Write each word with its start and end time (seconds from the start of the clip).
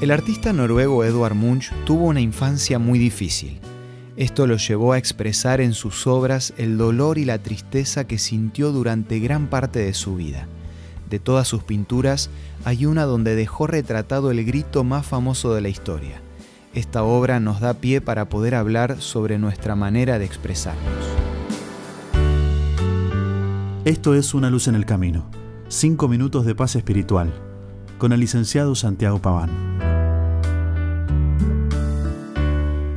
El 0.00 0.12
artista 0.12 0.54
noruego 0.54 1.04
Edvard 1.04 1.34
Munch 1.34 1.70
tuvo 1.84 2.06
una 2.06 2.22
infancia 2.22 2.78
muy 2.78 2.98
difícil. 2.98 3.60
Esto 4.16 4.46
lo 4.46 4.56
llevó 4.56 4.94
a 4.94 4.98
expresar 4.98 5.60
en 5.60 5.74
sus 5.74 6.06
obras 6.06 6.54
el 6.56 6.78
dolor 6.78 7.18
y 7.18 7.26
la 7.26 7.38
tristeza 7.38 8.06
que 8.06 8.16
sintió 8.16 8.72
durante 8.72 9.18
gran 9.18 9.48
parte 9.48 9.80
de 9.80 9.92
su 9.92 10.16
vida. 10.16 10.46
De 11.10 11.18
todas 11.18 11.48
sus 11.48 11.64
pinturas, 11.64 12.30
hay 12.64 12.86
una 12.86 13.04
donde 13.04 13.34
dejó 13.34 13.66
retratado 13.66 14.30
el 14.30 14.42
grito 14.46 14.84
más 14.84 15.04
famoso 15.04 15.52
de 15.52 15.60
la 15.60 15.68
historia. 15.68 16.22
Esta 16.72 17.02
obra 17.02 17.38
nos 17.38 17.60
da 17.60 17.74
pie 17.74 18.00
para 18.00 18.30
poder 18.30 18.54
hablar 18.54 19.02
sobre 19.02 19.38
nuestra 19.38 19.76
manera 19.76 20.18
de 20.18 20.24
expresarnos. 20.24 21.04
Esto 23.84 24.14
es 24.14 24.32
Una 24.32 24.48
luz 24.48 24.66
en 24.66 24.76
el 24.76 24.86
camino. 24.86 25.30
Cinco 25.68 26.08
minutos 26.08 26.46
de 26.46 26.54
paz 26.54 26.74
espiritual. 26.74 27.30
Con 27.98 28.12
el 28.12 28.20
licenciado 28.20 28.74
Santiago 28.74 29.18
Paván. 29.18 29.79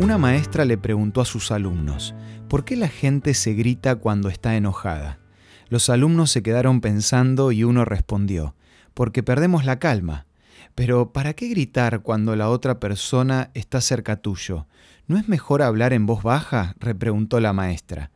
Una 0.04 0.18
maestra 0.18 0.66
le 0.66 0.78
preguntó 0.78 1.22
a 1.22 1.26
sus 1.26 1.50
alumnos, 1.50 2.14
¿por 2.50 2.66
qué 2.66 2.76
la 2.76 2.90
gente 2.90 3.34
se 3.34 3.54
grita 3.54 3.96
cuando 3.96 4.28
está 4.28 4.58
enojada? 4.58 5.18
Los 5.70 5.90
alumnos 5.90 6.30
se 6.30 6.44
quedaron 6.44 6.82
pensando 6.82 7.54
y 7.54 7.64
uno 7.64 7.86
respondió, 7.86 8.54
porque 8.94 9.24
perdemos 9.24 9.64
la 9.64 9.80
calma. 9.80 10.26
Pero 10.76 11.14
¿para 11.14 11.36
qué 11.36 11.48
gritar 11.48 12.02
cuando 12.02 12.36
la 12.36 12.50
otra 12.50 12.82
persona 12.82 13.50
está 13.54 13.80
cerca 13.80 14.18
tuyo? 14.18 14.68
¿No 15.08 15.18
es 15.18 15.30
mejor 15.30 15.62
hablar 15.62 15.94
en 15.94 16.06
voz 16.06 16.22
baja? 16.22 16.76
repreguntó 16.82 17.40
la 17.40 17.54
maestra. 17.54 18.12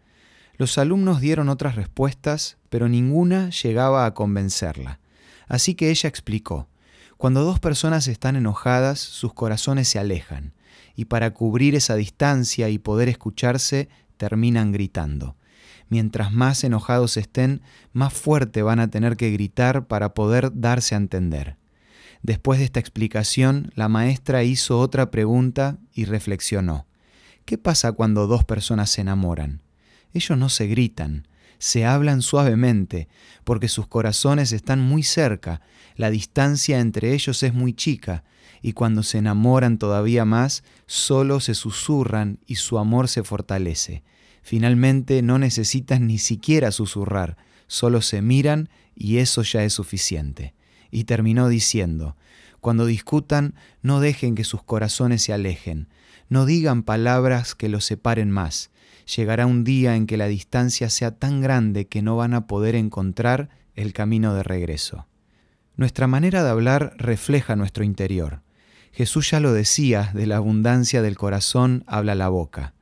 Los 0.58 0.78
alumnos 0.78 1.22
dieron 1.22 1.48
otras 1.48 1.78
respuestas, 1.78 2.58
pero 2.68 2.90
ninguna 2.90 3.50
llegaba 3.50 4.06
a 4.06 4.14
convencerla. 4.14 5.00
Así 5.48 5.74
que 5.74 5.90
ella 5.90 6.10
explicó, 6.10 6.68
cuando 7.18 7.44
dos 7.44 7.60
personas 7.60 8.08
están 8.08 8.36
enojadas, 8.36 9.00
sus 9.00 9.34
corazones 9.34 9.88
se 9.88 10.00
alejan 10.00 10.54
y 10.96 11.06
para 11.06 11.32
cubrir 11.32 11.76
esa 11.76 11.96
distancia 11.96 12.70
y 12.70 12.80
poder 12.80 13.08
escucharse, 13.08 13.88
terminan 14.18 14.72
gritando. 14.72 15.36
Mientras 15.90 16.34
más 16.34 16.64
enojados 16.64 17.18
estén, 17.18 17.62
más 17.94 18.14
fuerte 18.14 18.62
van 18.64 18.80
a 18.80 18.90
tener 18.90 19.16
que 19.16 19.32
gritar 19.32 19.86
para 19.86 20.14
poder 20.14 20.52
darse 20.54 20.96
a 20.96 20.98
entender. 20.98 21.56
Después 22.24 22.60
de 22.60 22.66
esta 22.66 22.80
explicación, 22.80 23.72
la 23.76 23.88
maestra 23.88 24.44
hizo 24.44 24.80
otra 24.80 25.12
pregunta 25.12 25.78
y 25.94 26.06
reflexionó. 26.06 26.88
¿Qué 27.46 27.58
pasa 27.58 27.92
cuando 27.92 28.28
dos 28.28 28.44
personas 28.44 28.90
se 28.90 29.02
enamoran? 29.02 29.62
Ellos 30.14 30.38
no 30.38 30.50
se 30.50 30.68
gritan, 30.68 31.28
se 31.60 31.86
hablan 31.86 32.22
suavemente, 32.22 33.08
porque 33.44 33.68
sus 33.68 33.88
corazones 33.88 34.52
están 34.52 34.80
muy 34.80 35.04
cerca, 35.04 35.62
la 35.96 36.10
distancia 36.10 36.80
entre 36.80 37.14
ellos 37.14 37.42
es 37.44 37.54
muy 37.54 37.74
chica, 37.74 38.24
y 38.62 38.74
cuando 38.74 39.04
se 39.04 39.20
enamoran 39.20 39.78
todavía 39.78 40.26
más, 40.26 40.64
solo 40.86 41.40
se 41.40 41.56
susurran 41.56 42.40
y 42.48 42.56
su 42.56 42.78
amor 42.78 43.08
se 43.08 43.24
fortalece. 43.24 44.04
Finalmente 44.42 45.22
no 45.22 45.40
necesitan 45.40 46.08
ni 46.08 46.18
siquiera 46.18 46.72
susurrar, 46.72 47.38
solo 47.68 48.02
se 48.02 48.22
miran 48.22 48.70
y 48.96 49.18
eso 49.18 49.42
ya 49.44 49.64
es 49.64 49.74
suficiente. 49.74 50.54
Y 50.90 51.04
terminó 51.04 51.50
diciendo, 51.50 52.16
cuando 52.62 52.86
discutan, 52.86 53.56
no 53.82 54.00
dejen 54.00 54.36
que 54.36 54.44
sus 54.44 54.64
corazones 54.64 55.22
se 55.22 55.34
alejen, 55.34 55.90
no 56.30 56.46
digan 56.46 56.84
palabras 56.84 57.56
que 57.56 57.70
los 57.70 57.86
separen 57.86 58.32
más. 58.32 58.72
Llegará 59.16 59.46
un 59.46 59.64
día 59.64 59.96
en 59.96 60.06
que 60.06 60.18
la 60.18 60.28
distancia 60.28 60.90
sea 60.90 61.12
tan 61.12 61.42
grande 61.42 61.88
que 61.88 62.02
no 62.02 62.18
van 62.18 62.34
a 62.34 62.46
poder 62.46 62.76
encontrar 62.76 63.50
el 63.76 63.94
camino 63.94 64.34
de 64.34 64.44
regreso. 64.44 65.08
Nuestra 65.78 66.08
manera 66.08 66.44
de 66.44 66.50
hablar 66.50 66.94
refleja 66.98 67.56
nuestro 67.56 67.84
interior. 67.84 68.42
Jesús 68.92 69.30
ya 69.30 69.40
lo 69.40 69.54
decía, 69.54 70.12
de 70.14 70.26
la 70.26 70.38
abundancia 70.38 71.02
del 71.02 71.18
corazón 71.18 71.84
habla 71.88 72.16
la 72.16 72.30
boca. 72.30 72.74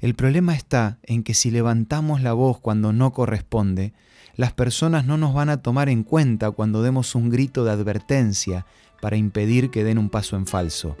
El 0.00 0.14
problema 0.14 0.54
está 0.54 0.98
en 1.02 1.22
que 1.22 1.34
si 1.34 1.50
levantamos 1.50 2.22
la 2.22 2.32
voz 2.32 2.60
cuando 2.60 2.92
no 2.92 3.12
corresponde, 3.12 3.92
las 4.36 4.52
personas 4.52 5.04
no 5.04 5.16
nos 5.16 5.34
van 5.34 5.48
a 5.48 5.62
tomar 5.62 5.88
en 5.88 6.04
cuenta 6.04 6.50
cuando 6.52 6.82
demos 6.82 7.14
un 7.14 7.30
grito 7.30 7.64
de 7.64 7.72
advertencia 7.72 8.64
para 9.00 9.16
impedir 9.16 9.70
que 9.70 9.84
den 9.84 9.98
un 9.98 10.08
paso 10.08 10.36
en 10.36 10.46
falso. 10.46 10.96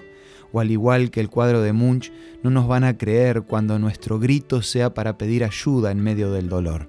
O 0.52 0.60
al 0.60 0.70
igual 0.70 1.10
que 1.10 1.20
el 1.20 1.28
cuadro 1.28 1.62
de 1.62 1.72
Munch, 1.72 2.12
no 2.42 2.50
nos 2.50 2.68
van 2.68 2.84
a 2.84 2.96
creer 2.96 3.42
cuando 3.42 3.78
nuestro 3.78 4.18
grito 4.18 4.62
sea 4.62 4.94
para 4.94 5.18
pedir 5.18 5.44
ayuda 5.44 5.90
en 5.90 6.00
medio 6.00 6.32
del 6.32 6.48
dolor. 6.48 6.88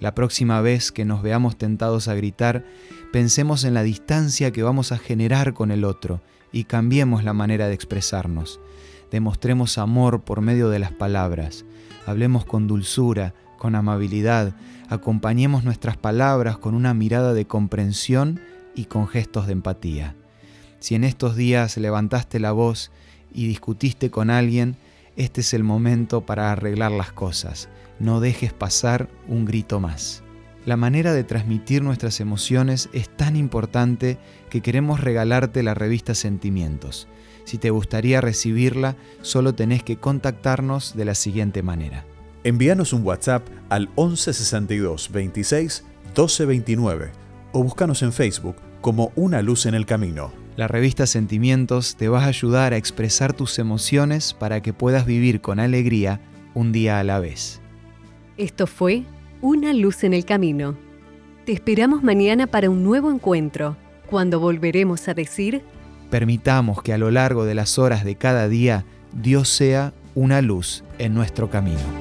La 0.00 0.14
próxima 0.14 0.60
vez 0.60 0.92
que 0.92 1.04
nos 1.04 1.22
veamos 1.22 1.58
tentados 1.58 2.06
a 2.08 2.14
gritar, 2.14 2.64
pensemos 3.12 3.64
en 3.64 3.74
la 3.74 3.82
distancia 3.82 4.52
que 4.52 4.62
vamos 4.62 4.92
a 4.92 4.98
generar 4.98 5.54
con 5.54 5.70
el 5.70 5.84
otro 5.84 6.20
y 6.52 6.64
cambiemos 6.64 7.24
la 7.24 7.32
manera 7.32 7.66
de 7.66 7.74
expresarnos. 7.74 8.60
Demostremos 9.10 9.78
amor 9.78 10.22
por 10.22 10.40
medio 10.40 10.68
de 10.68 10.78
las 10.78 10.92
palabras. 10.92 11.64
Hablemos 12.06 12.44
con 12.44 12.66
dulzura, 12.66 13.34
con 13.58 13.74
amabilidad. 13.74 14.54
Acompañemos 14.88 15.64
nuestras 15.64 15.96
palabras 15.96 16.58
con 16.58 16.74
una 16.74 16.94
mirada 16.94 17.34
de 17.34 17.46
comprensión 17.46 18.40
y 18.74 18.84
con 18.84 19.08
gestos 19.08 19.46
de 19.46 19.52
empatía. 19.52 20.14
Si 20.80 20.94
en 20.94 21.04
estos 21.04 21.36
días 21.36 21.76
levantaste 21.76 22.38
la 22.38 22.52
voz 22.52 22.90
y 23.32 23.46
discutiste 23.46 24.10
con 24.10 24.30
alguien, 24.30 24.76
este 25.16 25.40
es 25.40 25.52
el 25.52 25.64
momento 25.64 26.24
para 26.24 26.52
arreglar 26.52 26.92
las 26.92 27.12
cosas. 27.12 27.68
No 27.98 28.20
dejes 28.20 28.52
pasar 28.52 29.08
un 29.26 29.44
grito 29.44 29.80
más. 29.80 30.22
La 30.64 30.76
manera 30.76 31.12
de 31.12 31.24
transmitir 31.24 31.82
nuestras 31.82 32.20
emociones 32.20 32.88
es 32.92 33.08
tan 33.08 33.36
importante 33.36 34.18
que 34.50 34.60
queremos 34.60 35.00
regalarte 35.00 35.62
la 35.62 35.74
revista 35.74 36.14
Sentimientos. 36.14 37.08
Si 37.44 37.58
te 37.58 37.70
gustaría 37.70 38.20
recibirla, 38.20 38.94
solo 39.22 39.54
tenés 39.54 39.82
que 39.82 39.96
contactarnos 39.96 40.94
de 40.94 41.06
la 41.06 41.14
siguiente 41.14 41.62
manera. 41.62 42.04
Envíanos 42.44 42.92
un 42.92 43.04
WhatsApp 43.04 43.48
al 43.68 43.88
1162 43.96 45.10
26 45.10 45.84
1229 46.08 47.10
o 47.52 47.62
búscanos 47.62 48.02
en 48.02 48.12
Facebook 48.12 48.56
como 48.80 49.10
Una 49.16 49.42
Luz 49.42 49.66
en 49.66 49.74
el 49.74 49.86
Camino. 49.86 50.47
La 50.58 50.66
revista 50.66 51.06
Sentimientos 51.06 51.94
te 51.94 52.08
va 52.08 52.24
a 52.24 52.26
ayudar 52.26 52.72
a 52.72 52.76
expresar 52.76 53.32
tus 53.32 53.60
emociones 53.60 54.34
para 54.34 54.60
que 54.60 54.72
puedas 54.72 55.06
vivir 55.06 55.40
con 55.40 55.60
alegría 55.60 56.20
un 56.52 56.72
día 56.72 56.98
a 56.98 57.04
la 57.04 57.20
vez. 57.20 57.60
Esto 58.36 58.66
fue 58.66 59.04
una 59.40 59.72
luz 59.72 60.02
en 60.02 60.14
el 60.14 60.24
camino. 60.24 60.76
Te 61.46 61.52
esperamos 61.52 62.02
mañana 62.02 62.48
para 62.48 62.70
un 62.70 62.82
nuevo 62.82 63.12
encuentro, 63.12 63.76
cuando 64.10 64.40
volveremos 64.40 65.06
a 65.06 65.14
decir... 65.14 65.62
Permitamos 66.10 66.82
que 66.82 66.92
a 66.92 66.98
lo 66.98 67.12
largo 67.12 67.44
de 67.44 67.54
las 67.54 67.78
horas 67.78 68.04
de 68.04 68.16
cada 68.16 68.48
día 68.48 68.84
Dios 69.12 69.48
sea 69.48 69.92
una 70.16 70.42
luz 70.42 70.82
en 70.98 71.14
nuestro 71.14 71.50
camino. 71.50 71.97